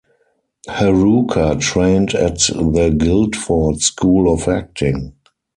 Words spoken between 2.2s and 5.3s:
the Guildford School of Acting.